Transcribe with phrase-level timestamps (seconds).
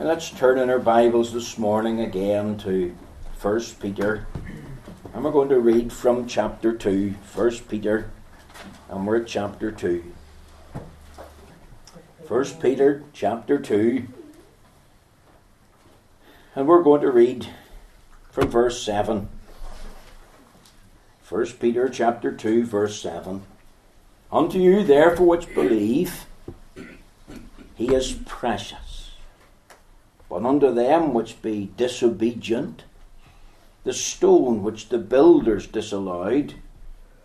[0.00, 2.96] And let's turn in our Bibles this morning again to
[3.42, 4.26] 1 Peter.
[5.12, 8.10] And we're going to read from chapter 2, 1 Peter,
[8.88, 10.02] and we're at chapter 2.
[12.26, 14.06] 1 Peter chapter 2.
[16.54, 17.48] And we're going to read
[18.30, 19.28] from verse 7.
[21.28, 23.42] 1 Peter chapter 2, verse 7.
[24.32, 26.24] Unto you, therefore, which believe,
[27.76, 28.89] he is precious.
[30.30, 32.84] But unto them which be disobedient,
[33.82, 36.54] the stone which the builders disallowed,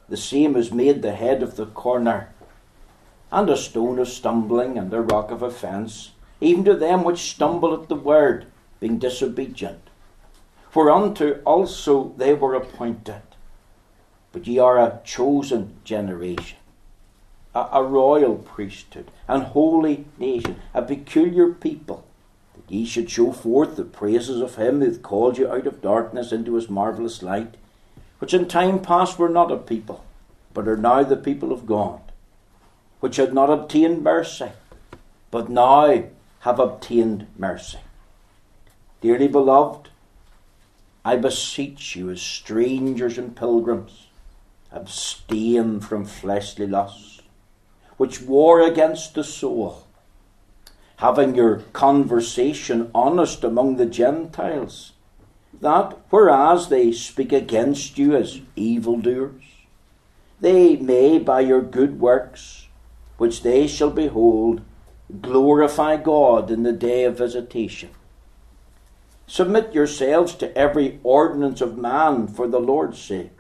[0.10, 2.34] the same is made the head of the corner,
[3.32, 7.80] and a stone of stumbling and a rock of offence, even to them which stumble
[7.80, 8.48] at the word,
[8.80, 9.92] being disobedient.
[10.72, 13.22] For unto also they were appointed.
[14.32, 16.58] But ye are a chosen generation,
[17.54, 22.05] a, a royal priesthood, an holy nation, a peculiar people
[22.68, 26.32] ye should show forth the praises of him who hath called you out of darkness
[26.32, 27.56] into his marvellous light,
[28.20, 30.04] which in time past were not a people,
[30.54, 32.02] but are now the people of God,
[33.00, 34.52] which had not obtained mercy,
[35.30, 36.04] but now
[36.40, 37.80] have obtained mercy.
[39.02, 39.90] Dearly beloved,
[41.04, 44.08] I beseech you as strangers and pilgrims,
[44.72, 47.22] abstain from fleshly lusts,
[47.98, 49.85] which war against the soul
[50.98, 54.94] having your conversation honest among the Gentiles,
[55.60, 59.44] that whereas they speak against you as evildoers,
[60.40, 62.68] they may by your good works,
[63.18, 64.62] which they shall behold,
[65.22, 67.90] glorify God in the day of visitation.
[69.28, 73.40] Submit yourselves to every ordinance of man for the Lord's sake,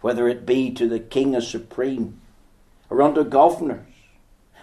[0.00, 2.20] whether it be to the king as supreme,
[2.90, 3.93] or unto governors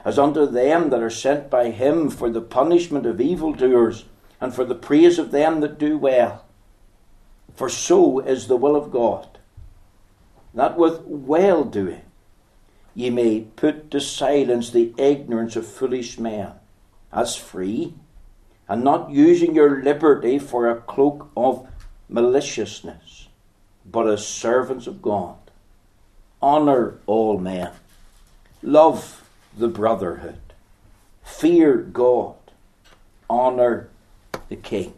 [0.04, 4.06] as unto them that are sent by him for the punishment of evildoers
[4.40, 6.46] and for the praise of them that do well.
[7.56, 9.40] For so is the will of God,
[10.54, 12.02] that with well doing
[12.94, 16.52] ye may put to silence the ignorance of foolish men,
[17.12, 17.94] as free,
[18.68, 21.68] and not using your liberty for a cloak of
[22.10, 23.28] maliciousness,
[23.86, 25.38] but as servants of God.
[26.42, 27.72] Honour all men.
[28.64, 29.21] Love
[29.58, 30.40] the brotherhood.
[31.24, 32.36] Fear God.
[33.30, 33.90] Honour
[34.50, 34.94] the king.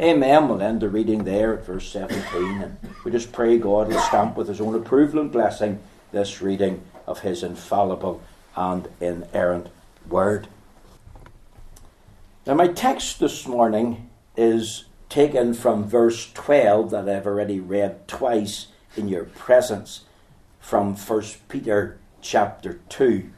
[0.00, 0.48] Amen.
[0.48, 2.62] We'll end the reading there at verse 17.
[2.62, 5.80] And we just pray God will stamp with his own approval and blessing
[6.12, 8.22] this reading of his infallible
[8.56, 9.68] and inerrant
[10.08, 10.48] word.
[12.46, 18.68] Now, my text this morning is taken from verse 12 that I've already read twice
[18.96, 20.04] in your presence
[20.60, 23.30] from 1 Peter chapter 2.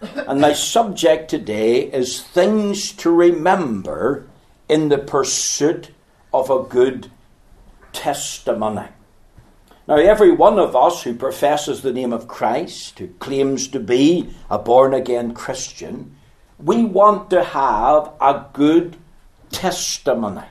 [0.28, 4.28] And my subject today is things to remember
[4.68, 5.90] in the pursuit
[6.32, 7.10] of a good
[7.92, 8.88] testimony.
[9.88, 14.28] Now, every one of us who professes the name of Christ, who claims to be
[14.50, 16.14] a born again Christian,
[16.58, 18.98] we want to have a good
[19.50, 20.44] testimony.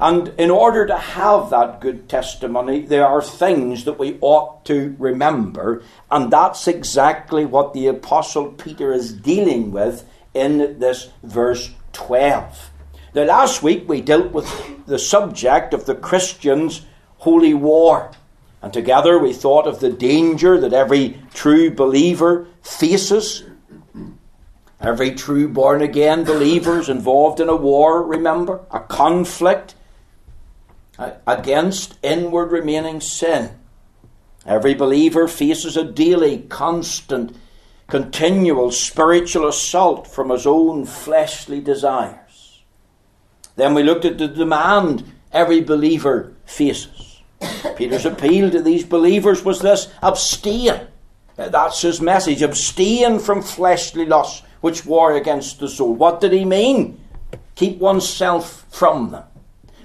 [0.00, 4.94] And in order to have that good testimony, there are things that we ought to
[4.96, 12.70] remember, and that's exactly what the Apostle Peter is dealing with in this verse 12.
[13.14, 16.86] Now, last week we dealt with the subject of the Christian's
[17.18, 18.12] holy war,
[18.62, 23.42] and together we thought of the danger that every true believer faces.
[24.80, 29.74] Every true born again believer is involved in a war, remember, a conflict
[30.98, 33.50] against inward remaining sin.
[34.46, 37.36] Every believer faces a daily, constant,
[37.86, 42.62] continual spiritual assault from his own fleshly desires.
[43.56, 47.20] Then we looked at the demand every believer faces.
[47.76, 50.86] Peter's appeal to these believers was this abstain.
[51.36, 52.42] That's his message.
[52.42, 55.94] Abstain from fleshly lusts which war against the soul.
[55.94, 57.00] What did he mean?
[57.54, 59.27] Keep oneself from them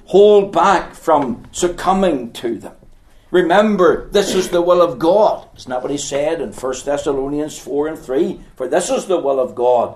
[0.06, 2.76] hold back from succumbing to them.
[3.32, 5.48] Remember, this is the will of God.
[5.58, 8.40] Isn't that what he said in 1 Thessalonians 4 and 3?
[8.56, 9.96] For this is the will of God,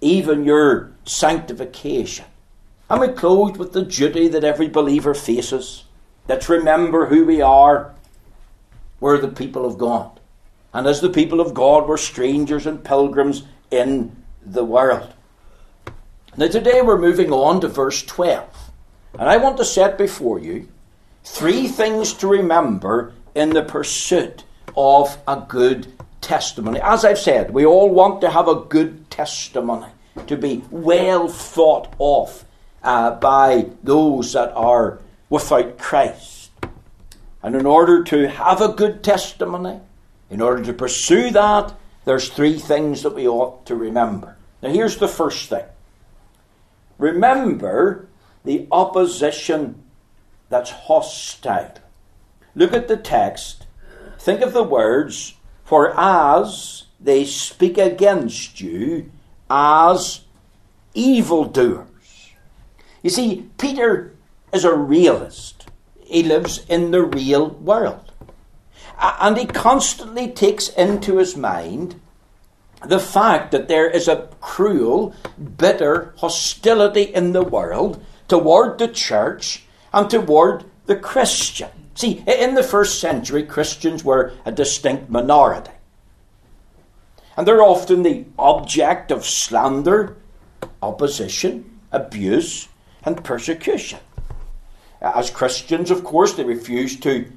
[0.00, 2.24] even your sanctification.
[2.88, 5.84] And we closed with the duty that every believer faces.
[6.26, 7.94] Let's remember who we are.
[8.98, 10.18] We're the people of God.
[10.72, 15.12] And as the people of God, we're strangers and pilgrims in the world.
[16.36, 18.59] Now, today we're moving on to verse 12.
[19.18, 20.68] And I want to set before you
[21.24, 24.44] three things to remember in the pursuit
[24.76, 26.80] of a good testimony.
[26.80, 29.88] As I've said, we all want to have a good testimony.
[30.26, 32.44] to be well thought of
[32.82, 34.98] uh, by those that are
[35.28, 36.50] without Christ.
[37.42, 39.80] And in order to have a good testimony,
[40.28, 41.74] in order to pursue that,
[42.04, 44.36] there's three things that we ought to remember.
[44.62, 45.64] Now, here's the first thing
[46.98, 48.06] remember
[48.44, 49.82] the opposition
[50.48, 51.74] that's hostile.
[52.54, 53.66] Look at the text.
[54.18, 55.34] Think of the words,
[55.64, 59.10] for as they speak against you
[59.48, 60.20] as
[60.94, 61.86] evildoers.
[63.02, 64.14] You see, Peter
[64.52, 65.68] is a realist.
[66.04, 68.12] He lives in the real world.
[68.98, 72.00] And he constantly takes into his mind
[72.84, 75.14] the fact that there is a cruel,
[75.56, 81.68] bitter hostility in the world toward the church and toward the Christian.
[81.94, 85.72] See, in the first century, Christians were a distinct minority.
[87.36, 90.16] And they're often the object of slander,
[90.82, 92.68] opposition, abuse,
[93.02, 93.98] and persecution.
[95.00, 97.30] As Christians, of course, they refused to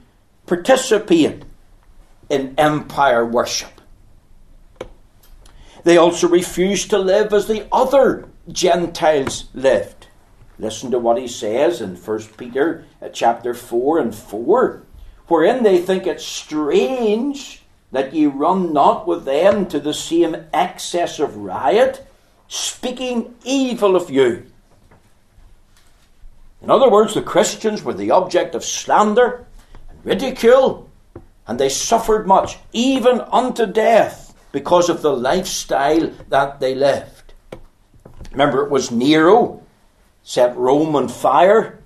[0.46, 1.44] participate
[2.30, 3.82] in empire worship.
[5.84, 10.03] They also refused to live as the other Gentiles lived.
[10.60, 14.84] Listen to what he says in 1 Peter uh, chapter 4 and 4,
[15.28, 21.20] wherein they think it strange that ye run not with them to the same excess
[21.20, 22.06] of riot,
[22.48, 24.46] speaking evil of you.
[26.62, 29.46] In other words, the Christians were the object of slander
[29.90, 30.90] and ridicule,
[31.48, 37.34] and they suffered much, even unto death, because of the lifestyle that they lived.
[38.32, 39.63] Remember, it was Nero
[40.24, 41.84] set Rome on fire,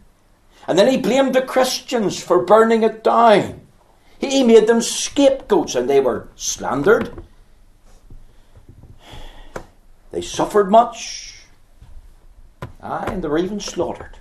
[0.67, 3.61] and then he blamed the Christians for burning it down.
[4.19, 7.23] He made them scapegoats, and they were slandered.
[10.11, 11.35] They suffered much,
[12.81, 14.17] aye, and they were even slaughtered.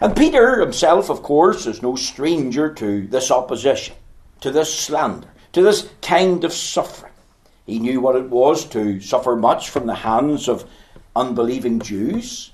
[0.00, 3.96] And Peter himself, of course, is no stranger to this opposition,
[4.40, 7.12] to this slander, to this kind of suffering.
[7.66, 10.68] He knew what it was to suffer much from the hands of
[11.20, 12.52] unbelieving Jews,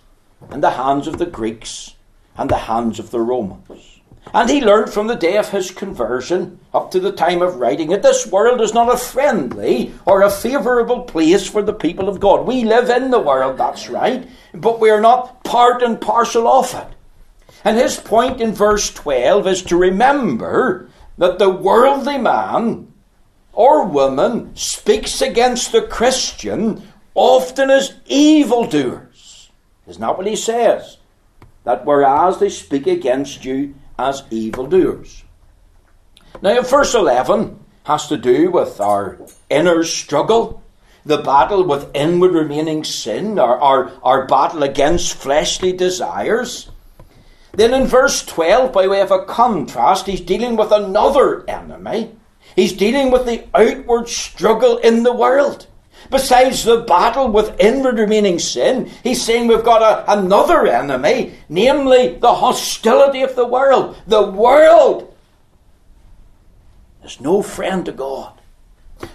[0.50, 1.94] and the hands of the Greeks,
[2.36, 4.00] and the hands of the Romans.
[4.34, 7.90] And he learned from the day of his conversion up to the time of writing
[7.90, 12.18] that this world is not a friendly or a favourable place for the people of
[12.18, 12.44] God.
[12.44, 16.74] We live in the world, that's right, but we are not part and parcel of
[16.74, 16.88] it.
[17.64, 22.92] And his point in verse 12 is to remember that the worldly man
[23.52, 26.82] or woman speaks against the Christian
[27.16, 29.50] often as evildoers.
[29.88, 30.98] Isn't that what he says?
[31.64, 35.24] That whereas they speak against you as evildoers.
[36.42, 39.18] Now, verse 11 has to do with our
[39.48, 40.62] inner struggle,
[41.04, 46.70] the battle with inward remaining sin, our, our, our battle against fleshly desires.
[47.52, 52.14] Then in verse 12, by way of a contrast, he's dealing with another enemy.
[52.54, 55.66] He's dealing with the outward struggle in the world.
[56.10, 62.16] Besides the battle with inward remaining sin, he's saying we've got a, another enemy, namely
[62.16, 63.96] the hostility of the world.
[64.06, 65.14] The world
[67.04, 68.40] is no friend to God,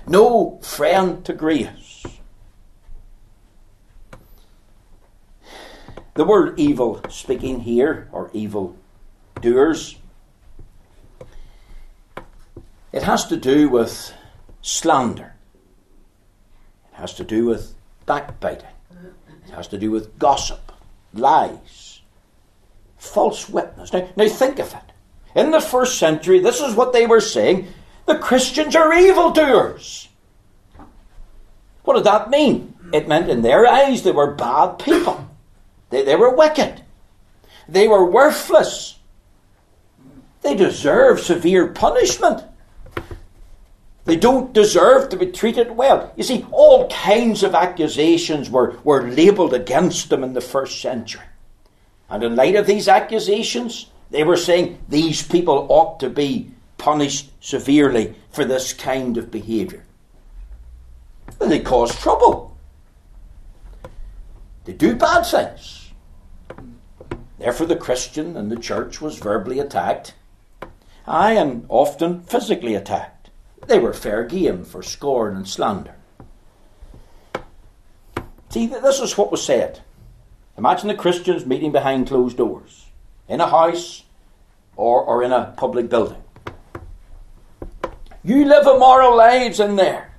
[0.08, 2.06] no friend to grace.
[6.14, 8.76] The word evil speaking here, or evil
[9.40, 9.98] doers,
[12.92, 14.14] it has to do with
[14.62, 15.31] slander.
[16.94, 17.74] It has to do with
[18.06, 18.68] backbiting.
[19.48, 20.72] It has to do with gossip,
[21.14, 22.02] lies,
[22.98, 23.92] false witness.
[23.92, 25.40] Now, now think of it.
[25.40, 27.68] In the first century, this is what they were saying
[28.06, 30.10] the Christians are evildoers.
[31.84, 32.74] What did that mean?
[32.94, 35.30] It meant in their eyes they were bad people.
[35.90, 36.84] They, they were wicked.
[37.68, 39.00] They were worthless.
[40.42, 42.44] They deserve severe punishment.
[44.06, 46.12] They don't deserve to be treated well.
[46.16, 51.26] You see, all kinds of accusations were, were labelled against them in the first century.
[52.10, 57.32] And in light of these accusations, they were saying these people ought to be punished
[57.40, 59.86] severely for this kind of behaviour.
[61.40, 62.58] They cause trouble.
[64.66, 65.92] They do bad things.
[67.38, 70.16] Therefore, the Christian and the church was verbally attacked,
[71.08, 73.21] aye, and often physically attacked.
[73.68, 75.96] They were fair game for scorn and slander.
[78.50, 79.82] See, this is what was said.
[80.58, 82.88] Imagine the Christians meeting behind closed doors,
[83.28, 84.04] in a house
[84.76, 86.22] or, or in a public building.
[88.24, 90.12] You live immoral lives in there.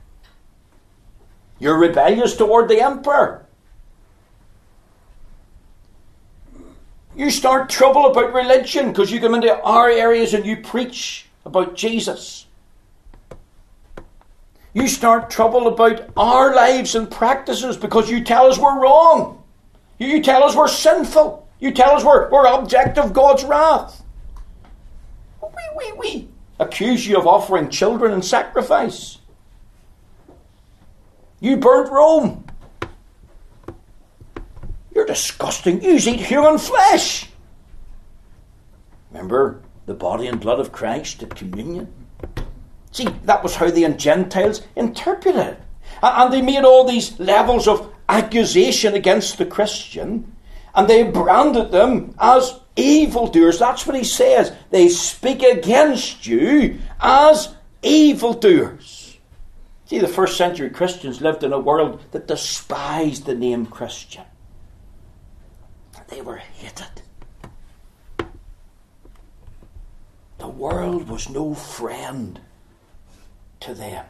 [1.58, 3.46] You're rebellious toward the emperor.
[7.14, 11.76] You start trouble about religion because you come into our areas and you preach about
[11.76, 12.46] Jesus.
[14.74, 19.42] You start trouble about our lives and practices because you tell us we're wrong.
[19.98, 21.46] You tell us we're sinful.
[21.60, 24.02] You tell us we're, we're object of God's wrath.
[25.42, 29.18] We, we, we accuse you of offering children in sacrifice.
[31.40, 32.44] You burnt Rome.
[34.94, 35.82] You're disgusting.
[35.82, 37.28] You eat human flesh.
[39.10, 41.92] Remember the body and blood of Christ at communion?
[42.92, 45.61] See, that was how the Gentiles interpreted it.
[46.02, 50.37] And they made all these levels of accusation against the Christian,
[50.75, 53.58] and they branded them as evildoers.
[53.58, 54.52] That's what he says.
[54.70, 59.18] They speak against you as evildoers.
[59.87, 64.25] See, the first century Christians lived in a world that despised the name Christian.
[66.08, 67.02] They were hated.
[70.38, 72.40] The world was no friend
[73.62, 74.04] to them.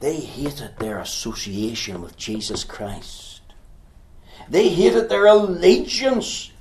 [0.00, 3.40] They hated their association with Jesus Christ.
[4.48, 6.52] They hated their allegiance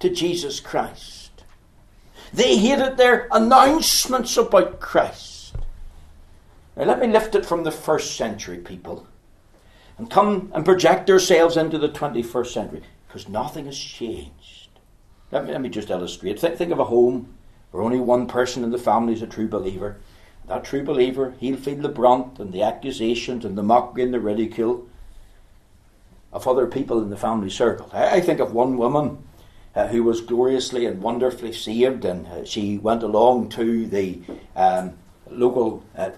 [0.00, 1.44] to Jesus Christ.
[2.32, 5.54] They hated their announcements about Christ.
[6.76, 9.06] Now, let me lift it from the first century people
[9.98, 14.68] and come and project ourselves into the 21st century because nothing has changed.
[15.30, 16.40] Let me, let me just illustrate.
[16.40, 17.34] Think, think of a home
[17.70, 19.96] where only one person in the family is a true believer.
[20.46, 24.20] That true believer, he'll feel the brunt and the accusations and the mockery and the
[24.20, 24.88] ridicule
[26.32, 27.88] of other people in the family circle.
[27.92, 29.22] I, think of one woman
[29.74, 34.20] uh, who was gloriously and wonderfully saved, and uh, she went along to the
[34.56, 34.94] um,
[35.28, 36.10] local uh,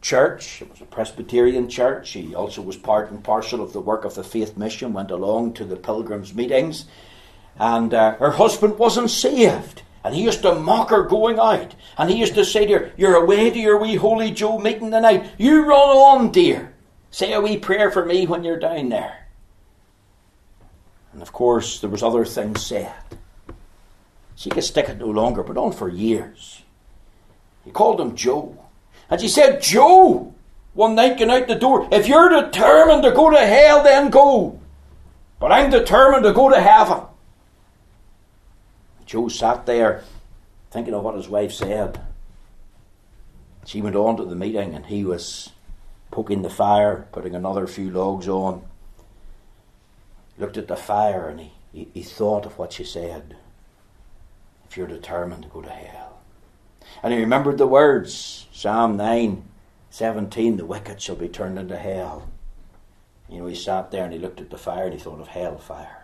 [0.00, 0.62] church.
[0.62, 2.08] It was a Presbyterian church.
[2.08, 5.54] She also was part and parcel of the work of the Faith Mission, went along
[5.54, 6.84] to the pilgrims' meetings.
[7.58, 9.82] And uh, her husband wasn't saved.
[10.04, 11.74] And he used to mock her going out.
[11.96, 14.90] And he used to say to her, You're away to your wee Holy Joe meeting
[14.90, 15.30] tonight.
[15.38, 16.74] You run on, dear.
[17.10, 19.28] Say a wee prayer for me when you're down there.
[21.12, 22.92] And of course, there was other things said.
[24.36, 26.62] She could stick it no longer, but on for years.
[27.64, 28.56] He called him Joe.
[29.10, 30.32] And she said, Joe,
[30.74, 34.60] one night going out the door, if you're determined to go to hell, then go.
[35.40, 37.07] But I'm determined to go to heaven.
[39.08, 40.04] Joe sat there
[40.70, 41.98] thinking of what his wife said.
[43.64, 45.50] She went on to the meeting and he was
[46.10, 48.62] poking the fire, putting another few logs on.
[50.36, 53.34] Looked at the fire and he, he, he thought of what she said.
[54.68, 56.20] If you're determined to go to hell.
[57.02, 59.42] And he remembered the words Psalm 9
[59.88, 62.28] 17, the wicked shall be turned into hell.
[63.26, 65.28] You know, he sat there and he looked at the fire and he thought of
[65.28, 65.97] hellfire.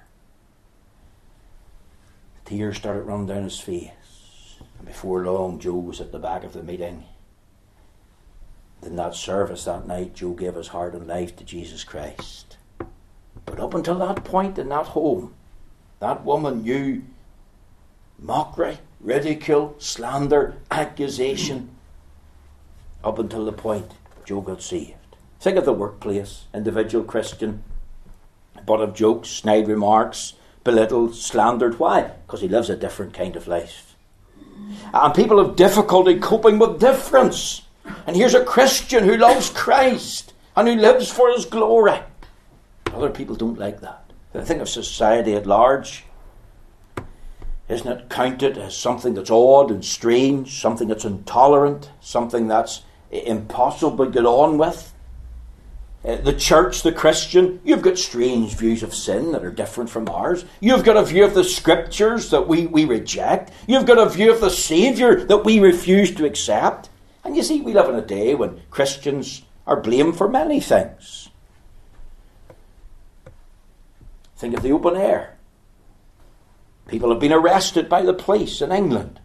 [2.44, 4.56] Tears started running down his face.
[4.78, 7.04] And before long, Joe was at the back of the meeting.
[8.82, 12.58] In that service that night, Joe gave his heart and life to Jesus Christ.
[13.46, 15.34] But up until that point in that home,
[16.00, 17.02] that woman knew
[18.18, 21.70] mockery, ridicule, slander, accusation,
[23.02, 23.92] up until the point
[24.24, 25.16] Joe got saved.
[25.40, 27.64] Think of the workplace, individual Christian,
[28.66, 30.34] but of jokes, snide remarks,
[30.64, 31.78] belittled, slandered.
[31.78, 32.11] Why?
[32.26, 33.94] Because he lives a different kind of life.
[34.92, 37.62] And people have difficulty coping with difference.
[38.06, 42.00] And here's a Christian who loves Christ and who lives for his glory.
[42.87, 44.12] Other people don't like that.
[44.44, 46.04] think of society at large.
[47.68, 54.04] Isn't it counted as something that's odd and strange, something that's intolerant, something that's impossible
[54.04, 54.93] to get on with?
[56.04, 60.06] Uh, the church, the Christian, you've got strange views of sin that are different from
[60.11, 60.44] ours.
[60.61, 63.52] You've got a view of the scriptures that we, we reject.
[63.66, 66.90] You've got a view of the Saviour that we refuse to accept.
[67.25, 71.30] And you see, we live in a day when Christians are blamed for many things.
[74.37, 75.38] Think of the open air.
[76.87, 79.20] People have been arrested by the police in England,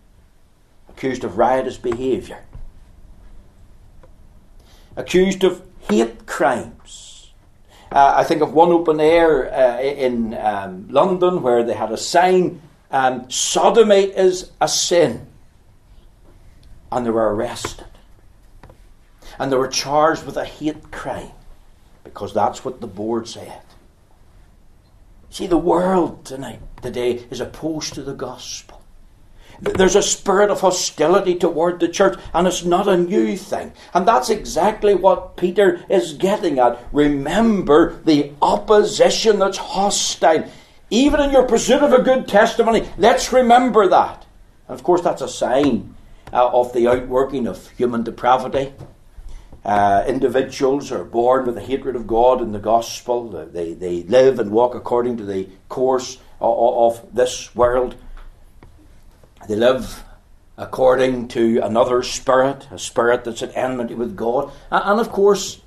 [0.87, 2.39] accused of riotous behaviour,
[4.95, 7.31] accused of hate crimes.
[7.91, 11.97] Uh, I think of one open air uh, in um, London where they had a
[11.97, 15.27] sign um, sodomy is a sin.
[16.91, 17.85] And they were arrested.
[19.37, 21.31] And they were charged with a hate crime
[22.03, 23.61] because that's what the board said.
[25.29, 28.78] See, the world tonight, today, is opposed to the gospel.
[29.61, 33.73] There's a spirit of hostility toward the church, and it's not a new thing.
[33.93, 36.81] And that's exactly what Peter is getting at.
[36.93, 40.49] Remember the opposition that's hostile.
[40.89, 44.25] Even in your pursuit of a good testimony, let's remember that.
[44.67, 45.93] And of course, that's a sign
[46.31, 48.73] uh, of the outworking of human depravity.
[49.65, 53.29] Uh, individuals are born with a hatred of God and the gospel.
[53.51, 57.95] They, they live and walk according to the course of, of this world.
[59.47, 60.03] They live
[60.57, 64.51] according to another spirit, a spirit that's at enmity with God.
[64.69, 65.61] And, of course,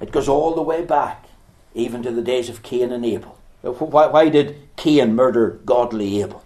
[0.00, 1.26] it goes all the way back,
[1.74, 3.38] even to the days of Cain and Abel.
[3.62, 6.42] Why, why did Cain murder godly Abel?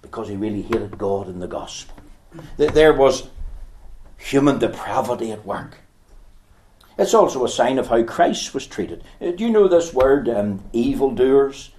[0.00, 1.96] Because he really hated God and the gospel.
[2.56, 3.28] There was
[4.16, 5.78] human depravity at work.
[6.96, 9.04] It's also a sign of how Christ was treated.
[9.20, 11.70] Uh, do you know this word, um, evildoers?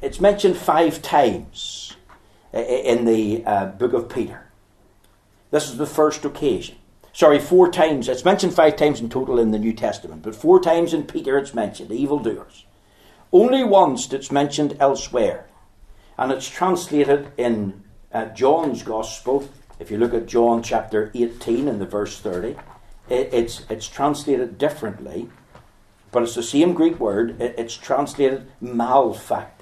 [0.00, 1.96] It's mentioned five times
[2.52, 4.50] in the uh, book of Peter.
[5.50, 6.76] This is the first occasion.
[7.12, 8.08] Sorry, four times.
[8.08, 11.36] It's mentioned five times in total in the New Testament, but four times in Peter
[11.36, 12.64] it's mentioned, evildoers.
[13.32, 15.46] Only once it's mentioned elsewhere,
[16.16, 21.80] and it's translated in uh, John's Gospel if you look at John chapter 18 and
[21.80, 22.56] the verse 30,
[23.08, 25.28] it, it's, it's translated differently,
[26.10, 27.40] but it's the same Greek word.
[27.40, 29.57] It, it's translated malefactor.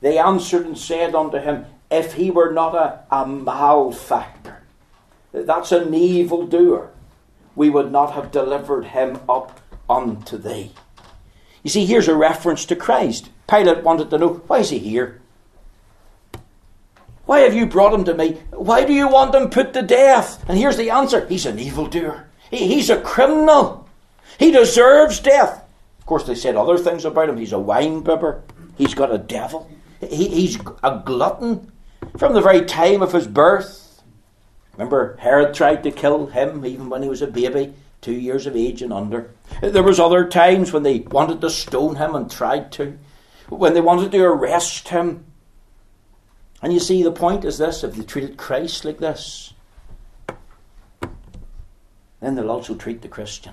[0.00, 4.62] They answered and said unto him, If he were not a, a malefactor,
[5.32, 6.90] that's an evil doer,
[7.56, 10.72] we would not have delivered him up unto thee.
[11.62, 13.30] You see, here's a reference to Christ.
[13.48, 15.20] Pilate wanted to know, why is he here?
[17.26, 18.32] Why have you brought him to me?
[18.50, 20.44] Why do you want him put to death?
[20.48, 22.26] And here's the answer He's an evildoer.
[22.50, 23.88] He, he's a criminal.
[24.38, 25.64] He deserves death.
[25.98, 27.38] Of course, they said other things about him.
[27.38, 28.42] He's a wine bibber.
[28.76, 29.70] He's got a devil.
[30.10, 31.72] He, he's a glutton
[32.18, 34.02] from the very time of his birth.
[34.72, 38.56] Remember, Herod tried to kill him even when he was a baby, two years of
[38.56, 39.30] age and under.
[39.62, 42.98] There was other times when they wanted to stone him and tried to.
[43.48, 45.24] When they wanted to arrest him
[46.64, 49.52] and you see, the point is this if they treated Christ like this,
[52.20, 53.52] then they'll also treat the Christian.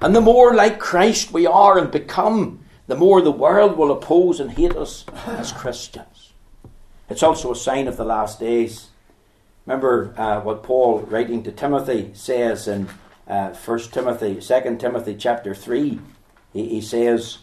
[0.00, 4.40] And the more like Christ we are and become, the more the world will oppose
[4.40, 6.32] and hate us as Christians.
[7.08, 8.88] It's also a sign of the last days.
[9.66, 12.88] Remember uh, what Paul, writing to Timothy, says in
[13.26, 15.98] uh, 1 Timothy, 2 Timothy chapter 3.
[16.52, 17.38] He, he says,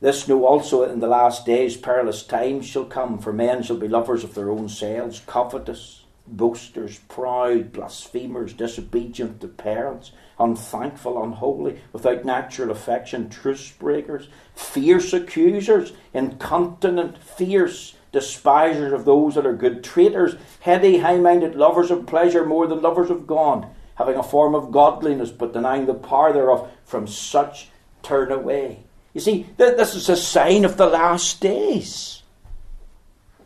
[0.00, 3.88] this know also in the last days perilous times shall come, for men shall be
[3.88, 12.24] lovers of their own selves, covetous, boasters, proud, blasphemers, disobedient to parents, unthankful, unholy, without
[12.24, 20.36] natural affection, truce breakers, fierce accusers, incontinent, fierce, despisers of those that are good, traitors,
[20.60, 24.72] heady, high minded, lovers of pleasure more than lovers of God, having a form of
[24.72, 27.68] godliness, but denying the power thereof, from such
[28.02, 28.84] turn away.
[29.12, 32.22] You see, this is a sign of the last days.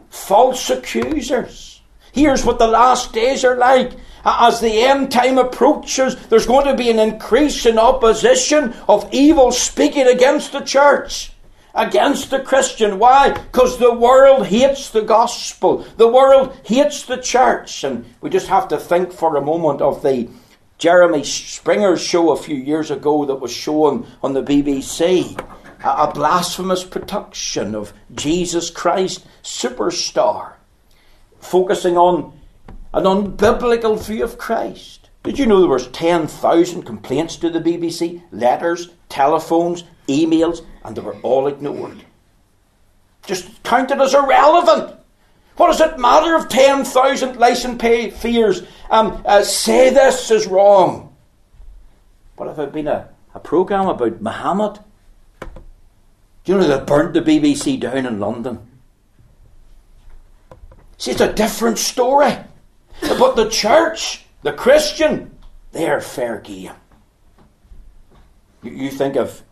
[0.09, 1.78] False accusers.
[2.13, 3.93] Here's what the last days are like.
[4.25, 9.53] As the end time approaches, there's going to be an increase in opposition of evil
[9.53, 11.33] speaking against the church,
[11.75, 12.99] against the Christian.
[12.99, 13.31] Why?
[13.31, 15.87] Because the world hates the gospel.
[15.97, 17.85] The world hates the church.
[17.85, 20.29] And we just have to think for a moment of the
[20.79, 25.39] Jeremy Springer show a few years ago that was shown on the BBC
[25.85, 30.55] a blasphemous production of Jesus Christ, superstar,
[31.41, 32.39] focusing on
[32.95, 35.11] an unbiblical view of Christ.
[35.23, 41.01] Did you know there was 10,000 complaints to the BBC, letters, telephones, emails, and they
[41.01, 42.05] were all ignored?
[43.27, 44.95] Just counted as irrelevant.
[45.57, 51.15] What does it matter if 10,000 license pay fears um, uh, say this is wrong?
[52.37, 54.79] What if it had been a, a programme about Muhammad
[56.49, 58.68] do you know they burnt the BBC down in London?
[60.99, 62.37] See, it's a different story.
[63.01, 65.39] But the church, the Christian,
[65.73, 66.73] they are fair game.
[68.63, 69.43] You think of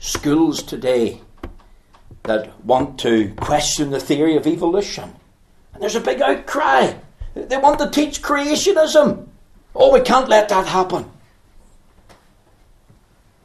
[0.00, 1.20] schools today
[2.24, 5.14] that want to question the theory of evolution.
[5.72, 6.94] And there's a big outcry.
[7.34, 9.28] They want to teach creationism.
[9.74, 11.10] Oh, we can't let that happen.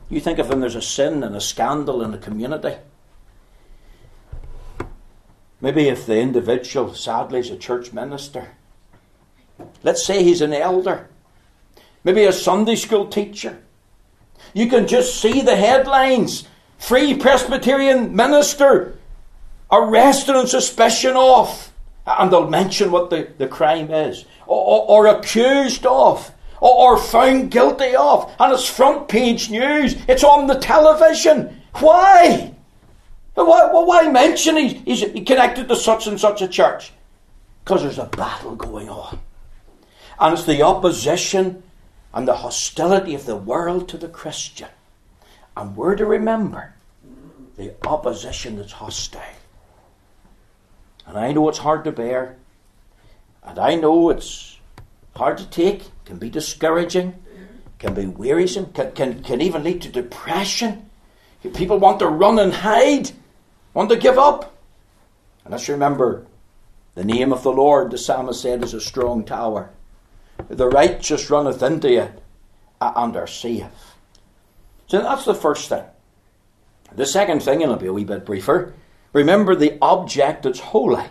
[0.09, 2.75] You think of when there's a sin and a scandal in a community.
[5.59, 8.49] Maybe if the individual, sadly, is a church minister.
[9.83, 11.09] Let's say he's an elder.
[12.03, 13.57] Maybe a Sunday school teacher.
[14.53, 16.47] You can just see the headlines.
[16.77, 18.99] Free Presbyterian minister
[19.71, 21.73] arrested on suspicion of,
[22.05, 26.97] and they'll mention what the, the crime is, or, or, or accused of, or, or
[26.97, 29.95] found guilty of, and it's front page news.
[30.07, 31.61] It's on the television.
[31.73, 32.53] Why?
[33.45, 36.91] Why, why mention he's, he's connected to such and such a church?
[37.63, 39.19] Because there's a battle going on.
[40.19, 41.62] And it's the opposition
[42.13, 44.69] and the hostility of the world to the Christian.
[45.56, 46.73] And we're to remember
[47.58, 49.21] the opposition that's hostile.
[51.06, 52.38] And I know it's hard to bear.
[53.43, 54.58] And I know it's
[55.15, 57.13] hard to take, can be discouraging,
[57.78, 60.89] can be wearisome, can, can, can even lead to depression.
[61.54, 63.12] People want to run and hide,
[63.77, 64.57] want to give up.
[65.45, 66.25] And let's remember
[66.95, 69.69] the name of the Lord, the psalmist said, is a strong tower.
[70.49, 72.23] The righteous runneth into it
[72.81, 73.95] and are safe.
[74.87, 75.83] So that's the first thing.
[76.95, 78.73] The second thing, and it'll be a wee bit briefer,
[79.13, 81.05] remember the object that's holy.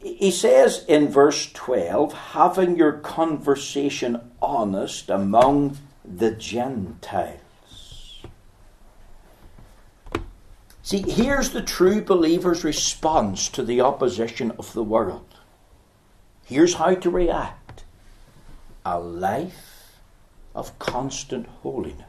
[0.00, 7.43] He says in verse 12, having your conversation honest among the Gentiles.
[10.84, 15.34] See, here's the true believer's response to the opposition of the world.
[16.44, 17.84] Here's how to react
[18.84, 19.96] a life
[20.54, 22.04] of constant holiness.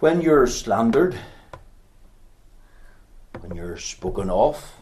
[0.00, 1.16] When you're slandered,
[3.38, 4.72] when you're spoken of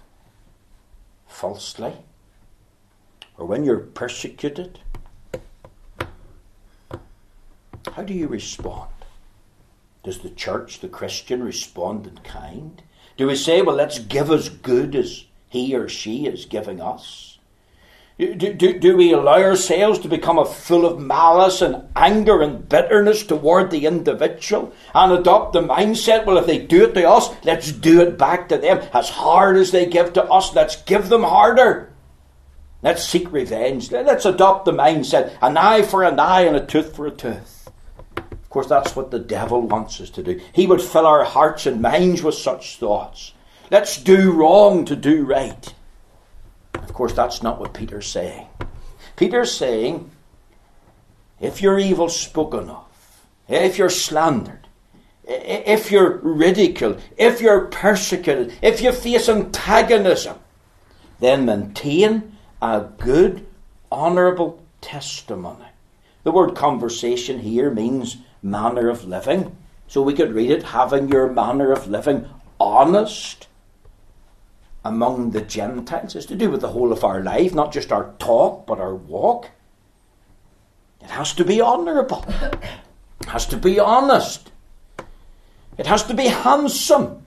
[1.26, 1.92] falsely,
[3.36, 4.80] or when you're persecuted,
[7.94, 8.91] how do you respond?
[10.02, 12.82] Does the church, the Christian, respond in kind?
[13.16, 17.38] Do we say, well, let's give as good as he or she is giving us?
[18.18, 23.24] Do, do, do we allow ourselves to become full of malice and anger and bitterness
[23.24, 27.72] toward the individual and adopt the mindset, well, if they do it to us, let's
[27.72, 28.86] do it back to them.
[28.92, 31.92] As hard as they give to us, let's give them harder.
[32.82, 33.90] Let's seek revenge.
[33.90, 37.51] Let's adopt the mindset an eye for an eye and a tooth for a tooth.
[38.52, 40.38] Of course, that's what the devil wants us to do.
[40.52, 43.32] He would fill our hearts and minds with such thoughts.
[43.70, 45.72] Let's do wrong to do right.
[46.74, 48.46] Of course, that's not what Peter's saying.
[49.16, 50.10] Peter's saying,
[51.40, 52.84] if you're evil spoken of,
[53.48, 54.68] if you're slandered,
[55.24, 60.38] if you're ridiculed, if you're persecuted, if you face antagonism,
[61.20, 63.46] then maintain a good,
[63.90, 65.64] honourable testimony.
[66.22, 69.56] The word conversation here means manner of living.
[69.88, 72.28] So we could read it having your manner of living
[72.58, 73.46] honest
[74.84, 76.16] among the Gentiles.
[76.16, 78.94] It's to do with the whole of our life, not just our talk, but our
[78.94, 79.50] walk.
[81.00, 82.24] It has to be honourable.
[83.20, 84.50] It has to be honest.
[85.78, 87.22] It has to be handsome.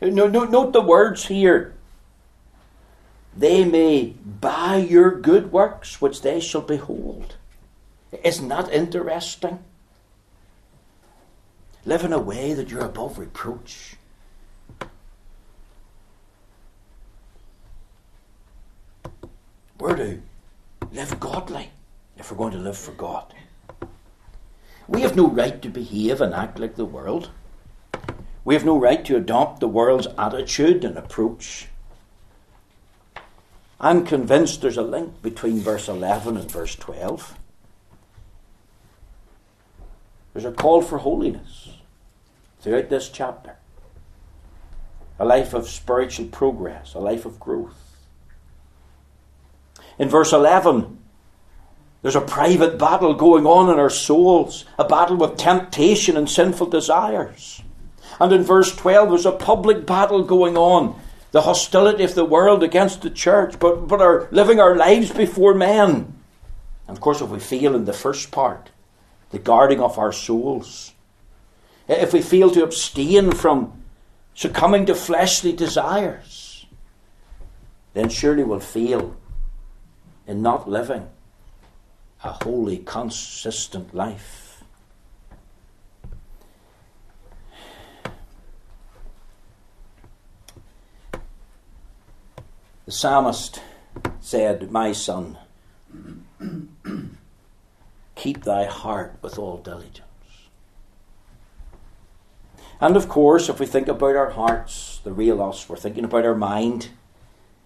[0.00, 1.74] No, no, note the words here.
[3.36, 7.36] They may buy your good works, which they shall behold.
[8.22, 9.58] Isn't that interesting?
[11.86, 13.96] Live in a way that you're above reproach.
[19.78, 20.22] We're to
[20.92, 21.70] live godly
[22.16, 23.34] if we're going to live for God.
[24.88, 27.30] We have no right to behave and act like the world.
[28.46, 31.68] We have no right to adopt the world's attitude and approach.
[33.78, 37.36] I'm convinced there's a link between verse 11 and verse 12.
[40.32, 41.73] There's a call for holiness
[42.64, 43.56] throughout this chapter.
[45.18, 47.78] A life of spiritual progress, a life of growth.
[49.98, 50.98] In verse 11,
[52.00, 56.68] there's a private battle going on in our souls, a battle with temptation and sinful
[56.68, 57.62] desires.
[58.18, 60.98] And in verse 12, there's a public battle going on
[61.32, 65.52] the hostility of the world against the church, but, but are living our lives before
[65.52, 66.14] men.
[66.88, 68.70] And of course, if we fail in the first part,
[69.30, 70.93] the guarding of our souls,
[71.88, 73.82] Eh, if we fail to abstain from
[74.34, 76.66] succumbing to fleshly desires,
[77.92, 79.16] then surely we'll fail
[80.26, 81.08] in not living
[82.22, 84.64] a holy, consistent life.
[92.86, 93.60] The psalmist
[94.20, 95.38] said, My son,
[98.14, 100.03] keep thy heart with all diligence.
[102.84, 106.26] And of course, if we think about our hearts, the real us, we're thinking about
[106.26, 106.90] our mind,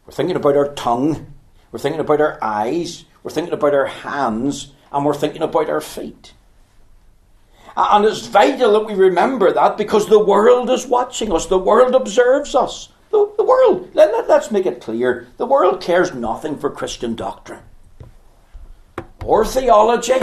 [0.07, 1.35] we're thinking about our tongue,
[1.73, 5.81] we're thinking about our eyes, we're thinking about our hands, and we're thinking about our
[5.81, 6.35] feet.
[7.77, 11.97] And it's vital that we remember that because the world is watching us, the world
[11.97, 12.91] observes us.
[13.11, 17.17] The, the world, let, let, let's make it clear, the world cares nothing for Christian
[17.17, 17.65] doctrine
[19.25, 20.21] or theology.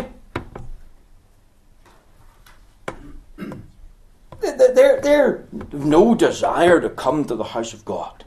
[5.06, 8.26] They're, no desire to come to the house of God.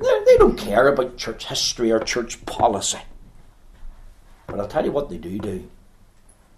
[0.00, 2.98] They're, they do not care about church history or church policy.
[4.48, 5.70] But I'll tell you what they do do.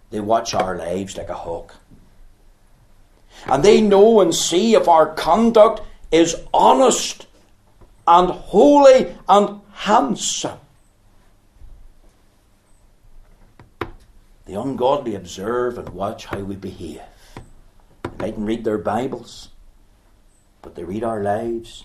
[0.09, 1.75] They watch our lives like a hawk.
[3.45, 7.27] And they know and see if our conduct is honest
[8.07, 10.61] and holy and handsome.
[14.47, 17.03] The ungodly observe and watch how we behave.
[18.17, 19.49] They mightn't read their Bibles,
[20.63, 21.85] but they read our lives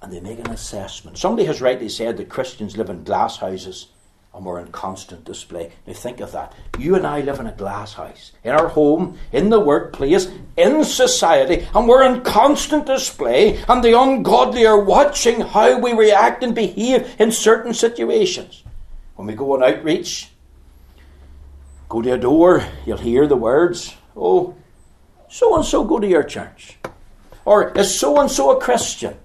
[0.00, 1.18] and they make an assessment.
[1.18, 3.88] Somebody has rightly said that Christians live in glass houses
[4.34, 5.72] and we're in constant display.
[5.86, 6.54] Now think of that.
[6.78, 10.84] You and I live in a glass house, in our home, in the workplace, in
[10.84, 16.54] society, and we're in constant display, and the ungodly are watching how we react and
[16.54, 18.62] behave in certain situations.
[19.16, 20.30] When we go on outreach,
[21.90, 24.54] go to a door, you'll hear the words, Oh,
[25.32, 26.76] so and so go to your church.
[27.46, 29.16] Or is so and so a Christian?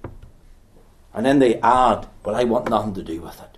[1.13, 3.57] And then they add, Well, I want nothing to do with it.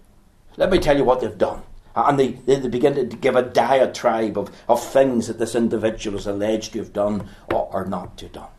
[0.57, 1.61] Let me tell you what they've done.
[1.95, 6.25] And they, they begin to give a diatribe of, of things that this individual is
[6.25, 8.49] alleged to have done or, or not to have done.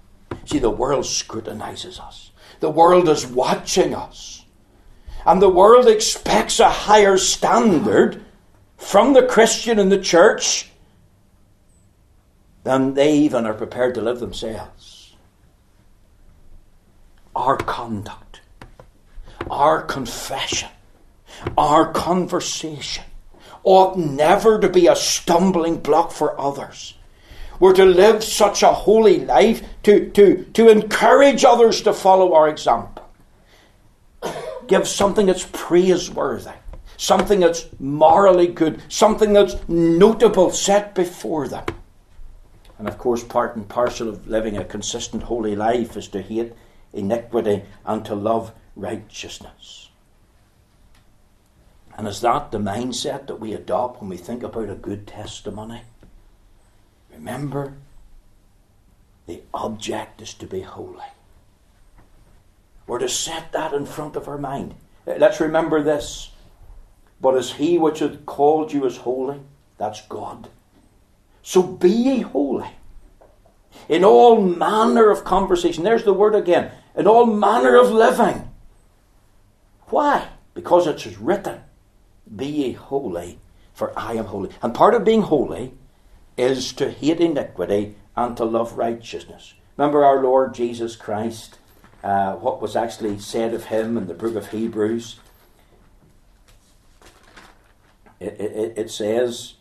[0.44, 2.30] See, the world scrutinizes us.
[2.60, 4.44] The world is watching us.
[5.26, 8.22] And the world expects a higher standard
[8.76, 10.69] from the Christian in the church
[12.62, 15.14] than they even are prepared to live themselves.
[17.34, 18.40] Our conduct,
[19.50, 20.68] our confession,
[21.56, 23.04] our conversation
[23.62, 26.94] ought never to be a stumbling block for others.
[27.58, 32.48] We're to live such a holy life to, to, to encourage others to follow our
[32.48, 33.06] example.
[34.66, 36.52] Give something that's praiseworthy,
[36.96, 41.64] something that's morally good, something that's notable set before them.
[42.80, 46.54] And of course, part and parcel of living a consistent holy life is to hate
[46.94, 49.90] iniquity and to love righteousness.
[51.98, 55.82] And is that the mindset that we adopt when we think about a good testimony?
[57.12, 57.74] Remember,
[59.26, 61.04] the object is to be holy.
[62.86, 64.74] We're to set that in front of our mind.
[65.06, 66.30] Uh, let's remember this.
[67.20, 69.40] But as he which hath called you is holy,
[69.76, 70.48] that's God.
[71.42, 72.70] So be ye holy.
[73.88, 76.70] In all manner of conversation, there's the word again.
[76.94, 78.48] In all manner of living.
[79.86, 80.28] Why?
[80.54, 81.60] Because it's written.
[82.34, 83.38] Be ye holy,
[83.72, 84.50] for I am holy.
[84.62, 85.72] And part of being holy
[86.36, 89.54] is to hate iniquity and to love righteousness.
[89.76, 91.58] Remember our Lord Jesus Christ,
[92.04, 95.18] uh, what was actually said of him in the book of Hebrews?
[98.20, 99.54] It, it, it says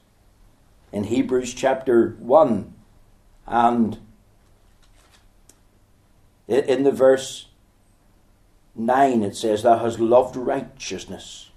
[0.92, 2.74] in Hebrews chapter 1
[3.48, 3.98] and
[6.48, 7.48] in the verse
[8.76, 11.50] 9 it says, Thou hast loved righteousness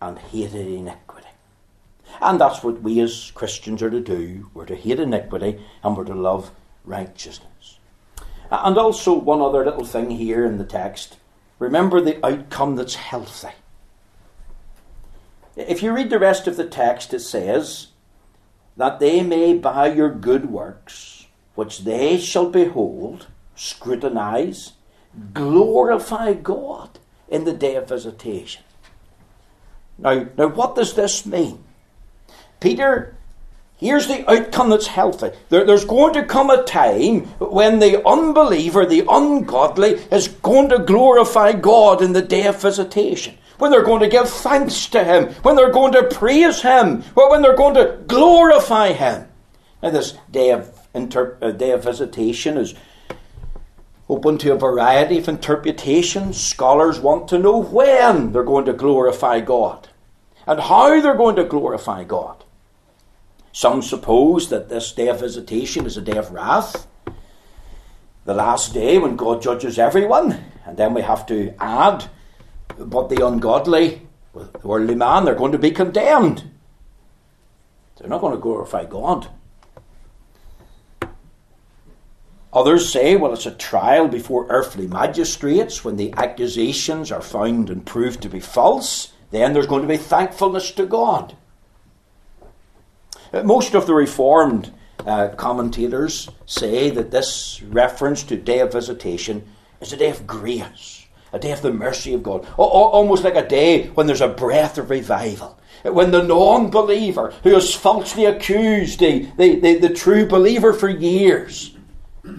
[0.00, 1.28] and hated iniquity.
[2.20, 4.50] And that's what we as Christians are to do.
[4.54, 6.50] We're to hate iniquity and we're to love
[6.84, 7.78] righteousness.
[8.50, 11.16] And also, one other little thing here in the text
[11.58, 13.50] remember the outcome that's healthy.
[15.56, 17.88] If you read the rest of the text, it says,
[18.80, 24.72] That they may by your good works, which they shall behold, scrutinize,
[25.34, 28.62] glorify God in the day of visitation.
[29.98, 31.62] Now, now what does this mean?
[32.58, 33.14] Peter,
[33.76, 35.32] here's the outcome that's healthy.
[35.50, 40.78] There, there's going to come a time when the unbeliever, the ungodly, is going to
[40.78, 43.36] glorify God in the day of visitation.
[43.60, 47.42] When they're going to give thanks to Him, when they're going to praise Him, when
[47.42, 49.28] they're going to glorify Him.
[49.82, 52.74] Now, this day of, inter- uh, day of visitation is
[54.08, 56.40] open to a variety of interpretations.
[56.40, 59.88] Scholars want to know when they're going to glorify God
[60.46, 62.44] and how they're going to glorify God.
[63.52, 66.86] Some suppose that this day of visitation is a day of wrath,
[68.24, 72.08] the last day when God judges everyone, and then we have to add,
[72.78, 74.02] but the ungodly,
[74.34, 76.50] the worldly man, they're going to be condemned.
[77.98, 79.28] They're not going to glorify God.
[82.52, 87.86] Others say, well, it's a trial before earthly magistrates when the accusations are found and
[87.86, 91.36] proved to be false then there's going to be thankfulness to God.
[93.32, 94.72] Uh, most of the Reformed
[95.06, 99.46] uh, commentators say that this reference to day of visitation
[99.80, 100.99] is a day of grace,
[101.32, 104.78] a day of the mercy of God, almost like a day when there's a breath
[104.78, 105.58] of revival.
[105.82, 110.88] When the non believer who has falsely accused the, the, the, the true believer for
[110.88, 111.74] years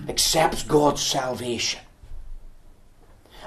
[0.07, 1.79] accepts God's salvation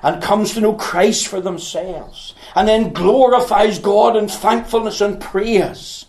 [0.04, 6.04] and comes to know Christ for themselves, and then glorifies God in thankfulness and praise.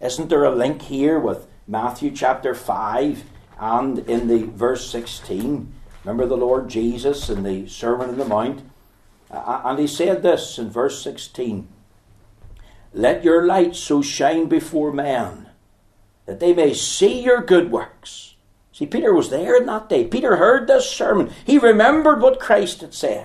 [0.00, 3.22] Isn't there a link here with Matthew chapter 5
[3.60, 5.72] and in the verse 16?
[6.06, 8.62] Remember the Lord Jesus in the Sermon on the Mount?
[9.28, 11.66] and he said this in verse 16
[12.94, 15.48] Let your light so shine before men
[16.24, 18.26] that they may see your good works
[18.76, 20.04] See, Peter was there in that day.
[20.04, 21.30] Peter heard this sermon.
[21.46, 23.24] He remembered what Christ had said.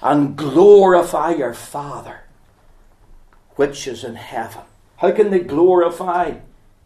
[0.00, 2.20] And glorify your Father,
[3.56, 4.62] which is in heaven.
[4.96, 6.36] How can they glorify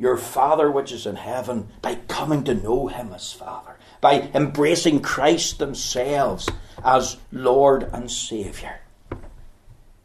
[0.00, 1.68] your Father, which is in heaven?
[1.81, 3.76] By coming to know Him as Father,
[4.07, 6.49] by embracing Christ themselves
[6.85, 8.79] as Lord and Saviour.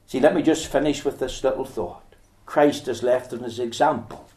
[0.08, 2.16] See, let me just finish with this little thought.
[2.48, 4.28] Christ has left in his example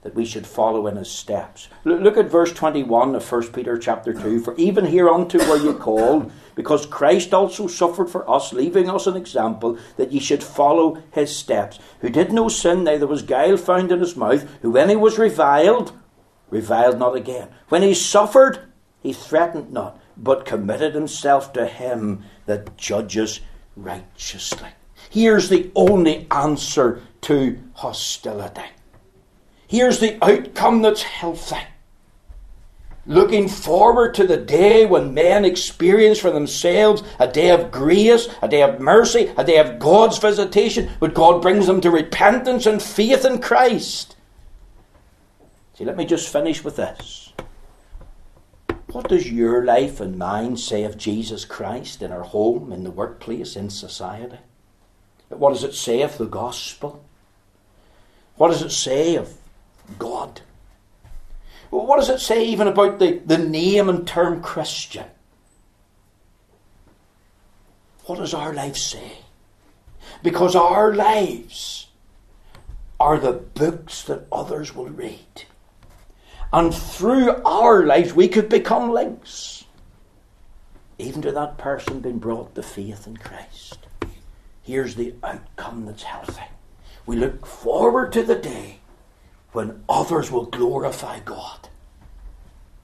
[0.00, 1.68] that we should follow in his steps.
[1.84, 4.40] Look at verse 21 of 1 Peter chapter 2.
[4.40, 9.18] For even hereunto were ye called, because Christ also suffered for us, leaving us an
[9.18, 13.92] example, that ye should follow his steps, who did no sin, neither was guile found
[13.92, 15.92] in his mouth, who when he was reviled,
[16.48, 17.48] reviled not again.
[17.68, 18.69] When he suffered,
[19.02, 23.40] he threatened not, but committed himself to him that judges
[23.76, 24.68] righteously.
[25.08, 28.68] Here's the only answer to hostility.
[29.66, 31.60] Here's the outcome that's healthy.
[33.06, 38.48] Looking forward to the day when men experience for themselves a day of grace, a
[38.48, 42.80] day of mercy, a day of God's visitation, when God brings them to repentance and
[42.80, 44.16] faith in Christ.
[45.74, 47.19] See, let me just finish with this.
[48.92, 52.90] What does your life and mine say of Jesus Christ in our home, in the
[52.90, 54.38] workplace, in society?
[55.28, 57.04] What does it say of the gospel?
[58.36, 59.36] What does it say of
[59.98, 60.40] God.
[61.70, 65.06] What does it say even about the, the name and term Christian?
[68.06, 69.18] What does our life say?
[70.22, 71.88] Because our lives
[72.98, 75.44] are the books that others will read.
[76.52, 79.64] And through our lives, we could become links,
[80.98, 83.86] even to that person being brought to faith in Christ.
[84.62, 86.42] Here's the outcome that's healthy.
[87.06, 88.80] We look forward to the day
[89.52, 91.68] when others will glorify God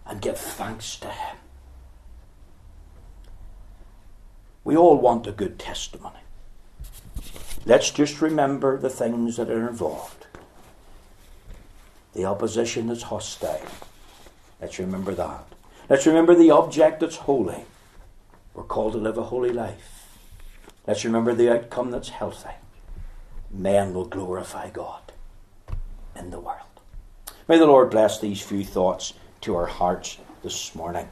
[0.07, 1.37] and give thanks to Him.
[4.64, 6.20] We all want a good testimony.
[7.64, 10.15] Let's just remember the things that are involved.
[12.16, 13.61] The opposition that's hostile.
[14.59, 15.44] Let's remember that.
[15.90, 17.66] Let's remember the object that's holy.
[18.55, 20.09] We're called to live a holy life.
[20.87, 22.55] Let's remember the outcome that's healthy.
[23.50, 25.12] Men will glorify God
[26.18, 26.81] in the world.
[27.48, 31.11] May the Lord bless these few thoughts to our hearts this morning.